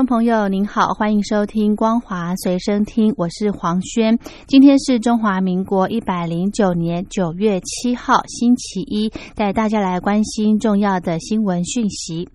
[0.00, 4.18] 众朋友您好，欢迎收听《光华随身听》，我是黄轩。
[4.46, 12.26] 今天是中华民国一百零九年九月七号，星期一，带大家来关心重要的新闻讯息。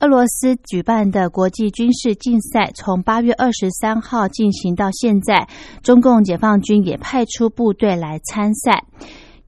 [0.00, 5.48] 俄罗斯举办的国际军事竞赛从八月二十三号进行到现在，
[5.82, 8.84] 中共解放军也派出部队来参赛。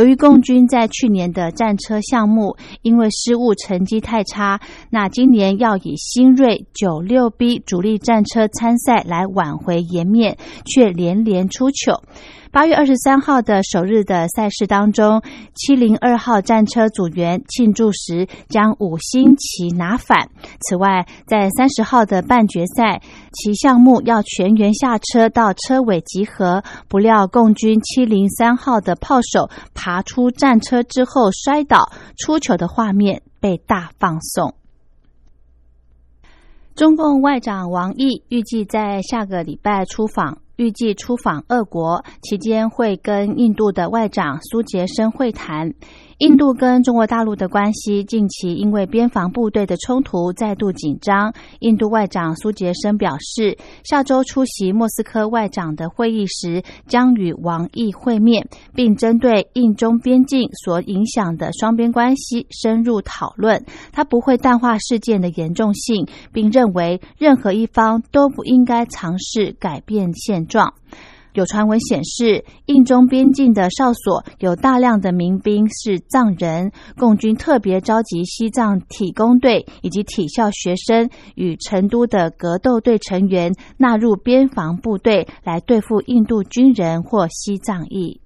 [0.00, 12.02] 由于共军在去年的战车项目因为失误成绩太差，那今年要以新锐九六 B 主力战车参赛来挽回颜面，却连连出糗。
[12.52, 15.22] 八月二十三号的首日的赛事当中，
[15.54, 20.28] 七零二号战车组员庆祝时将五星旗拿反。
[20.62, 23.00] 此外，在三十号的半决赛，
[23.32, 34.56] 其项目要全员下车到车尾集合，不料共军七零三号的炮手爬出战车之后摔倒出糗的画面被大放送。
[36.74, 40.38] 中共外长王毅预计在下个礼拜出访。
[40.60, 45.72] 预计出访俄国期间，会跟印度的外长苏杰生会谈。
[46.20, 51.32] 印度跟中国大陆的关系近期因为边防部队的冲突再度紧张。
[51.60, 63.64] 印度外长苏杰生表示，下周出席莫斯科外长的会议时，将与王毅会面，并针对印中边境所影响的双边关系深入讨论。
[63.90, 70.74] 他不会淡化事件的严重性，并认为任何一方都不应该尝试改变现状。
[71.34, 88.20] 有传闻显示，印中边境的哨所有大量的民兵是藏人，共军特别召集西藏体工队以及体校学生与成都的格斗队成员纳入边防部队，来对付印度军人或西藏裔。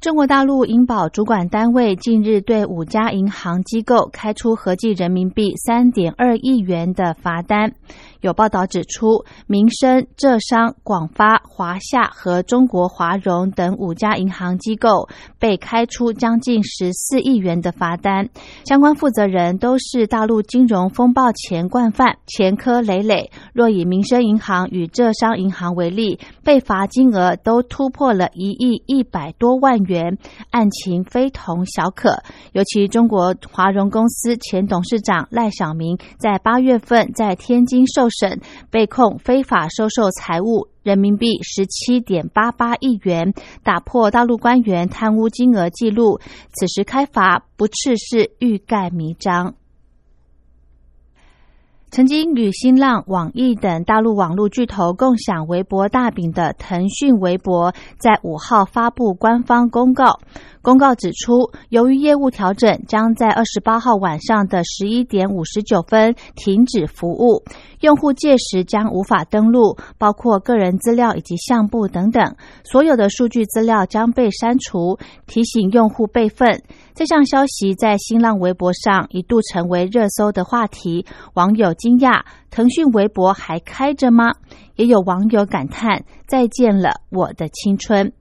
[0.00, 7.72] 中国大陆银保主管单位近日对五家银行机构开出合计人民币三点二亿元的罚单。
[8.20, 15.08] 有报道指出，民生、浙商、广发、华夏和中国华融等五家银行机构
[15.40, 18.28] 被开出将近十四亿元的罚单，
[18.64, 23.32] 相关负责人都是大陆金融风暴前惯犯，前科累累。
[23.52, 29.87] 若以民生银行与浙商银行为例，被罚金额都突破了一亿一百多万元，
[30.50, 32.22] 案情非同小可。
[32.52, 38.06] 尤其中国华融公司前董事长赖小明在八月份在天津受。
[38.18, 38.40] 审
[38.70, 43.32] 被控非法收受财物人民币十七点八八亿元，
[43.62, 46.18] 打破大陆官员贪污金额记录。
[46.52, 49.54] 此时开罚不斥是欲盖弥彰。
[51.90, 60.20] 曾经与新浪、网易等大陆网络巨头共享微博大饼的腾讯微博，在五号发布官方公告。
[60.62, 67.42] 公告指出，由于业务调整，将在二十八号晚上的十一点五十九分停止服务，
[67.80, 76.62] 用户届时将无法登录，包括个人资料以及相簿等等，所有的数据资料将被删除，提醒用户备份。
[76.94, 84.32] 这项消息在新浪微博上一度成为热搜的话题，网友惊讶：腾讯微博还开着吗？
[84.74, 88.12] 也有网友感叹：再见了，我的青春。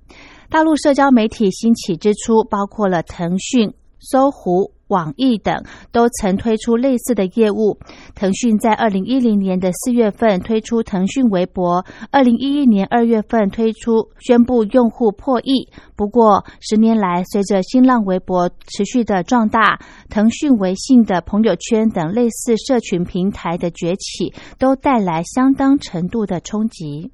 [0.49, 7.77] 大陆社交媒体兴起之初，包括了腾讯、搜狐、网易等，都曾推出类似的业务。
[8.15, 15.67] 腾讯在二零一零年的四月份推出腾讯微博，二零一一年二月份推出宣布用户破亿。
[15.97, 27.11] 不过，十年来，随着新浪微博持续的壮大，腾讯微信的朋友圈等类似社群平台的崛起，都带来相当程度的冲击。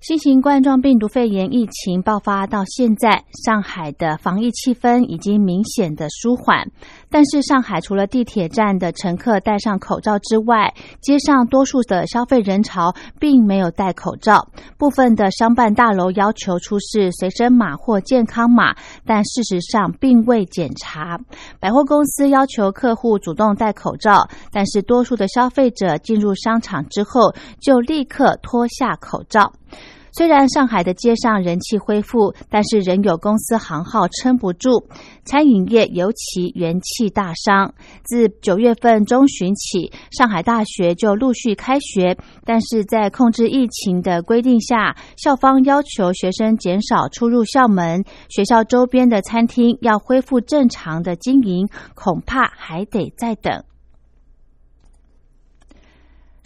[0.00, 6.70] 新型冠状病毒肺炎疫情爆发到现在，上海的防疫气氛已经明显的舒缓。
[7.10, 14.46] 但是，上海除了地铁站的乘客戴上口罩之外，街上多数的消费人潮并没有戴口罩。
[14.78, 21.18] 部分的商办大楼要求出示随身码或健康码，但事实上并未检查。
[21.58, 29.52] 百货公司要求客户主动戴口罩，但是多数的消费者进入商场之后就立刻脱下口罩。
[30.10, 34.88] 虽然上海的街上人气恢复，但是仍有公司行号撑不住，
[35.24, 37.72] 餐饮业尤其元气大伤。
[38.04, 53.62] 自九月份中旬起，上海大学就陆续开学，但是在控制疫情的规定下，校方要求学生减少出入校门，学校周边的餐厅要恢复正常的经营，恐怕还得再等。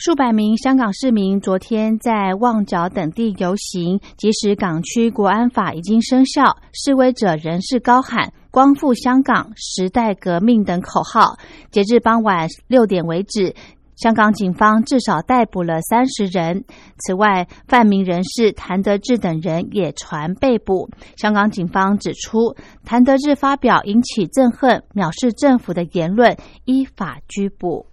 [0.05, 11.39] 数百名香港市民昨天在旺角等地游行，即使港区国安法已经生效，示威者仍是高喊“光复香港”“时代革命”等口号。
[11.71, 13.55] 截至傍晚六点为止，
[13.95, 16.65] 香港警方至少逮捕了三十人。
[16.99, 20.91] 此外，泛民人士谭德志等人也传被捕。
[21.17, 27.87] 香港警方指出，谭德志发表引起憎恨、藐视政府的言论，依法拘捕。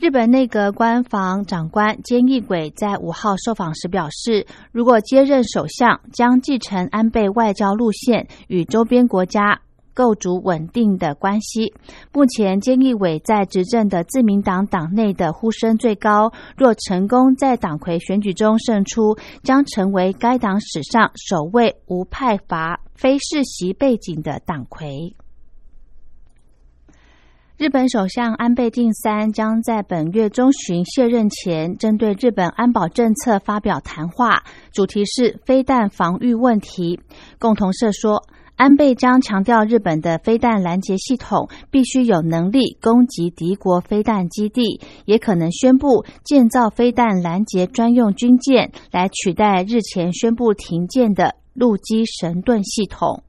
[0.00, 9.60] 日本内阁官房长官菅义伟在五号受访时表示，如果接任首相，将继承安倍外交路线，与周边国家
[9.92, 11.74] 构筑稳定的关系。
[12.14, 25.14] 目前，菅义伟在执政的自民党党内的呼声最高，若成功在党魁选举中胜出，将成为该党史上首位无派阀、非世袭背景的党魁。
[27.60, 34.42] 日本首相安倍晋三将在本月中旬卸任前，针对日本安保政策发表谈话，
[34.72, 36.98] 主题是飞弹防御问题。
[37.38, 38.22] 共同社说，
[38.56, 53.22] 安倍将强调日本的飞弹拦截系统必须有能力攻击敌国飞弹基地，也可能宣布建造飞弹拦截专用军舰，来取代日前宣布停建的陆基神盾系统。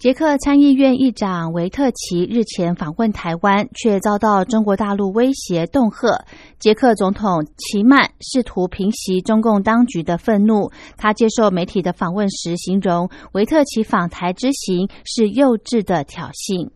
[0.00, 6.24] 捷克参议院议长维特奇日前访问台湾，却遭到中国大陆威胁恫吓。
[6.58, 10.70] 捷克总统齐曼试图平息中共当局的愤怒。
[10.96, 16.70] 他接受媒体的访问时，形容维特奇访台之行是幼稚的挑衅。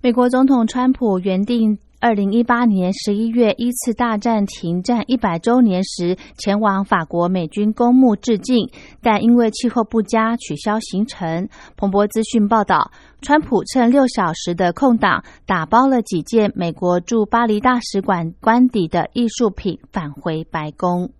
[0.00, 1.80] 美国总统川普原定。
[2.00, 8.70] 二零一八年十一月，一次大战停战一百周年时，前往法国美军公墓致敬，
[9.02, 11.46] 但因为气候不佳，取消行程。
[11.76, 21.10] 彭博资讯报道，川普趁六小时的空档，打包了几件美国驻巴黎大使馆官邸的艺术品，返回白宫。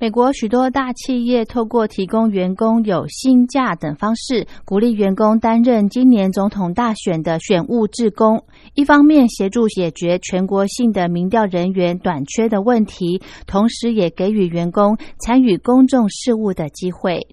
[0.00, 8.44] 美国许多大企业透过提供员工有薪假等方式，鼓励员工担任今年总统大选的选务志工，
[8.74, 17.28] 一方面协助解决全国性的民调人员短缺的问题，同时也给予员工参与公众事务的机会。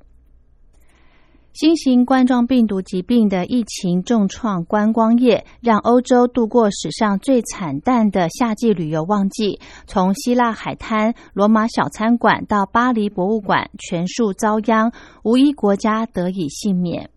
[1.53, 9.59] 新型冠状病毒疾病的疫情重创观光业，让欧洲度过史上最惨淡的夏季旅游旺季。
[9.86, 14.94] 从希腊海滩、罗马小餐馆到巴黎博物馆，全数遭殃，
[15.24, 17.09] 无一国家得以幸免。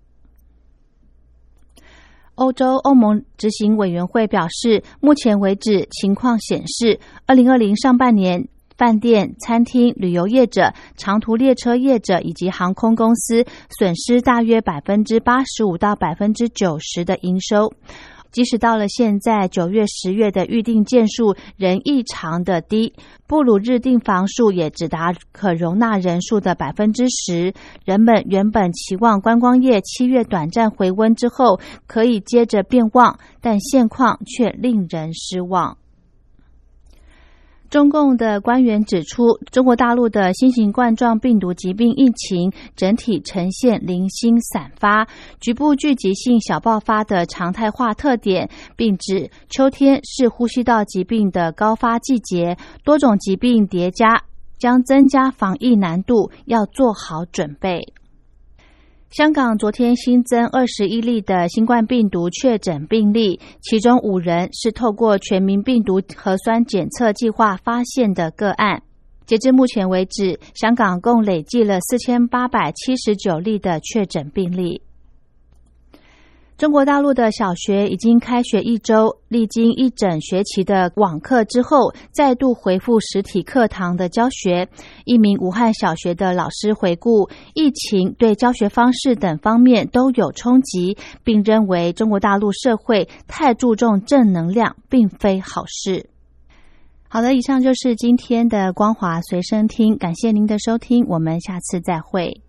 [2.34, 8.48] 欧洲欧盟执行委员会表示，目前为止，情况显示，二零二零上半年。
[8.76, 13.44] 饭店、餐厅、旅游业者、长途列车业者以及航空公司
[13.78, 17.72] 损失大约百分之八十五到百分之九十的营收。
[18.32, 22.92] 即使到了现在，九月、十月的预定件数仍异常的低，
[23.28, 27.54] 布鲁日订房数也只达可容纳人数的百分之十。
[27.84, 35.78] 人们原本期望观光业七月短暂回温之后可以接着变旺，但现况却令人失望。
[37.74, 45.08] 中共的官员指出，中国大陆的新型冠状病毒疾病疫情整体呈现零星散发、
[45.40, 54.22] 局部聚集性小爆发的常态化特点，并指秋天是呼吸道疾病的高发季节，多种疾病叠加
[54.56, 57.80] 将增加防疫难度，要做好准备。
[59.10, 68.82] 香港昨天新增二十一例的新冠病毒确诊病例，其中五人是透过全民病毒核酸检测计划发现的个案。
[69.24, 74.82] 截至目前为止，香港共累计了四千八百七十九例的确诊病例。
[76.56, 84.68] 中国大陆的小学已经开学一周，历经一整学期的网课之后，再度恢复实体课堂的教学。
[85.04, 96.08] 一名武汉小学的老师回顾，疫情对教学方式等方面都有冲击，并认为中国大陆社会太注重正能量，并非好事。
[97.08, 102.40] 好的，以上就是今天的光华随身听，感谢您的收听，我们下次再会。